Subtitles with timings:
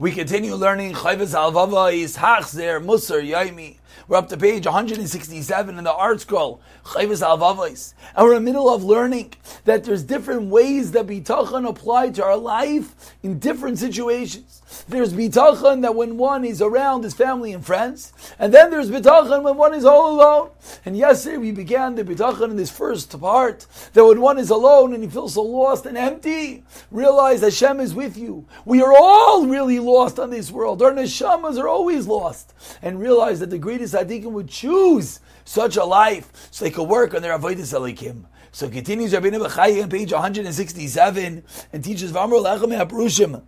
[0.00, 3.78] We continue learning Chayvus Alvava is Hachzer Musar Yaimi.
[4.06, 7.94] We're up to page 167 in the ArtScroll, Chayvus Alvavais.
[8.14, 9.34] And we're in the middle of learning
[9.64, 12.94] that there's different ways that bitachon apply to our life
[13.24, 14.62] in different situations.
[14.88, 19.42] There's bitachon that when one is around his family and friends, and then there's bitachon
[19.42, 20.50] when one is all alone.
[20.84, 24.94] And yesterday we began the bitachon in this first part, that when one is alone
[24.94, 28.46] and he feels so lost and empty, realize Hashem is with you.
[28.64, 30.82] We are all really lost on this world.
[30.82, 32.54] Our neshamas are always lost.
[32.82, 37.14] And realize that the greatest tzaddikim would choose such a life so they could work
[37.14, 38.24] on their avodas Elokim.
[38.52, 43.42] So continues Rabbeinu Bechai on page 167 and teaches Vamro Lechem HaPrushim.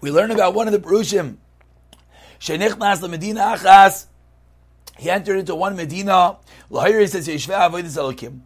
[0.00, 1.38] We learn about one of the Prushim.
[2.38, 4.06] Shenichnas LeMedina Achas.
[4.98, 6.36] He entered into one Medina.
[6.70, 8.40] Lahir says Yeshveh avodas Elokim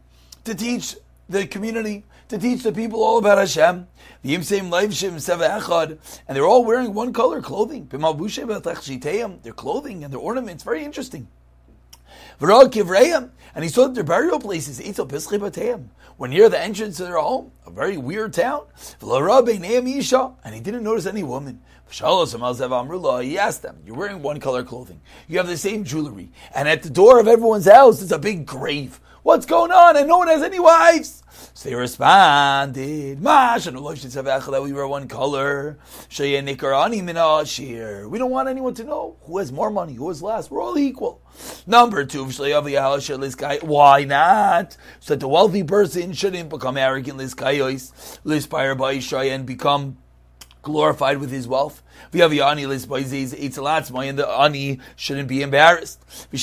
[0.45, 0.97] to teach
[1.29, 3.87] the community, to teach the people all about Hashem.
[4.23, 7.89] And they're all wearing one color clothing.
[7.91, 11.29] Their clothing and their ornaments, very interesting.
[12.41, 14.81] And he saw that their burial places
[16.19, 18.67] were near the entrance to their home, a very weird town.
[19.01, 21.61] And he didn't notice any woman.
[21.91, 25.01] He asked them, You're wearing one color clothing.
[25.27, 26.31] You have the same jewelry.
[26.55, 29.01] And at the door of everyone's house is a big grave.
[29.23, 29.97] What's going on?
[29.97, 31.23] And no one has any wives.
[31.59, 33.21] So they responded,
[34.53, 35.77] that we were one color.
[36.17, 40.53] We don't want anyone to know who has more money, who has less.
[40.53, 41.21] We're all equal.
[41.67, 44.77] Number two, why not?
[45.01, 47.29] So that the wealthy person shouldn't become arrogant, and
[49.45, 49.99] become
[50.63, 51.83] glorified with his wealth.
[52.13, 56.01] And the ani shouldn't be embarrassed.
[56.33, 56.41] And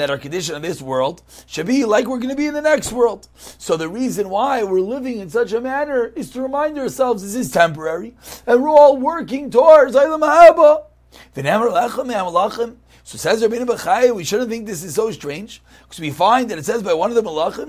[0.00, 2.62] that our condition in this world should be like we're going to be in the
[2.62, 3.28] next world.
[3.34, 7.34] So the reason why we're living in such a manner is to remind ourselves this
[7.34, 8.14] is temporary,
[8.46, 10.89] and we're all working towards Haba.
[11.34, 16.58] So says Rabbeinu Bechai, we shouldn't think this is so strange, because we find that
[16.58, 17.68] it says by one of the Malachim,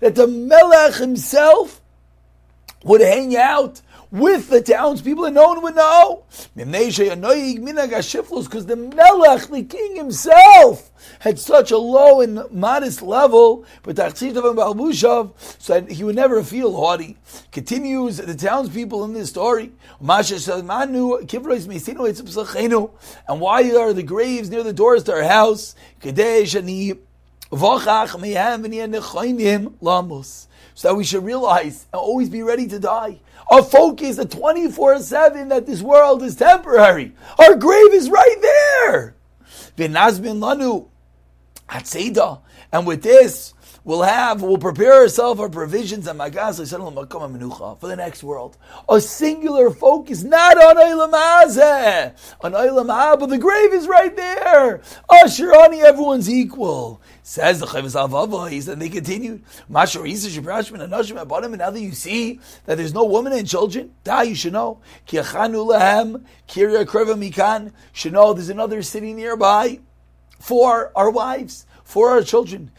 [0.00, 1.80] that the Melech himself
[2.84, 3.80] would hang out
[4.12, 6.24] with the townspeople and no one would know.
[6.54, 10.90] Because the Melech, the king himself,
[11.20, 17.16] had such a low and modest level, but so that he would never feel haughty.
[17.50, 19.72] Continues the townspeople in this story.
[19.98, 20.08] And
[23.40, 25.74] why are the graves near the doors to our house?
[30.74, 33.20] So that we should realize and always be ready to die.
[33.50, 37.12] Our focus the 24 7 that this world is temporary.
[37.38, 39.16] Our grave is right there.
[42.72, 48.22] And with this, we'll have, we'll prepare ourselves our provisions and magas for the next
[48.22, 48.56] world.
[48.88, 51.12] A singular focus, not on Eilam
[52.42, 54.82] on Eilam but the grave is right there.
[55.10, 57.00] Ashirani, everyone's equal.
[57.22, 59.44] Says the Chavez Avavais, and they continued.
[59.70, 63.32] Mashar Isa Shibrashman and Nashim Abanim, and now that you see that there's no women
[63.32, 64.80] and children, da, you should know.
[65.06, 69.78] Kiachanu Lahem, Kirya Kreva Mikan, should know there's another city nearby
[70.42, 72.70] for our wives for our children.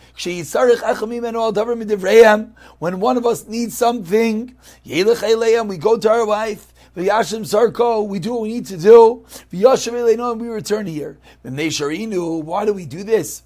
[2.80, 6.74] When one of us needs something, we go to our wife.
[6.96, 9.26] We do what we need to do.
[9.52, 11.18] And we return here.
[11.44, 13.44] Why do we do this?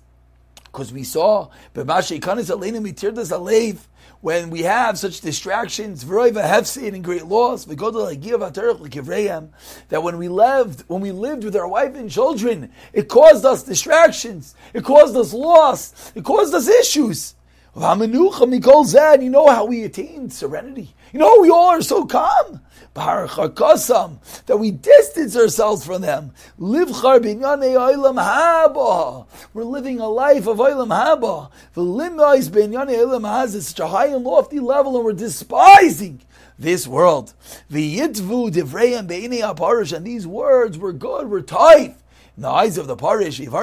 [0.72, 1.50] Because we saw,
[4.22, 7.78] when we have such distractions, and great loss, that
[10.04, 14.56] when we lived, when we lived with our wife and children, it caused us distractions,
[14.74, 17.36] it caused us loss, it caused us issues.
[17.78, 20.96] You know how we attain serenity.
[21.14, 22.62] You know we all are so calm
[22.96, 26.34] that we distance ourselves from them.
[26.58, 27.98] We're living a life
[30.48, 31.52] of Olam Haba.
[33.56, 36.22] It's such a high and lofty level, and we're despising
[36.58, 37.36] this world.
[37.70, 38.98] The Yitvu Divrei
[39.96, 41.96] and these words were good, were tight
[42.38, 43.56] in the eyes of the parish, and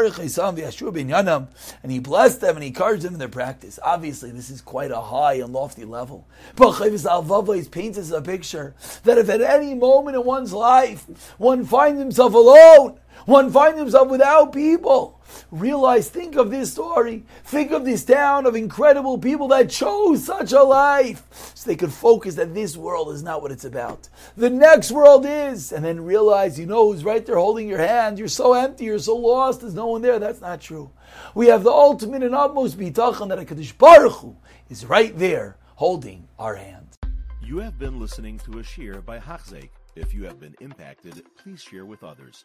[1.93, 3.79] he blessed them and he encouraged them in their practice.
[3.85, 6.27] Obviously, this is quite a high and lofty level.
[6.57, 8.75] But Chavis Alvavais paints us a picture
[9.05, 11.07] that if at any moment in one's life
[11.39, 15.21] one finds himself alone, one finds himself without people,
[15.51, 17.25] realize, think of this story.
[17.45, 21.23] Think of this town of incredible people that chose such a life.
[21.55, 24.09] So they could focus that this world is not what it's about.
[24.37, 25.73] The next world is.
[25.73, 28.19] And then realize, you know who's right there holding your hand.
[28.19, 30.19] You're so empty, you're so lost, there's no one there.
[30.19, 30.91] That's not true.
[31.35, 34.37] We have the ultimate and utmost bitachon that HaKadosh Baruch Hu
[34.69, 36.97] is right there holding our hand.
[37.43, 39.71] You have been listening to a shiur by Hachzeik.
[39.97, 42.45] If you have been impacted, please share with others.